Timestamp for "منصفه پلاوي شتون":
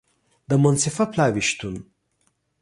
0.63-1.75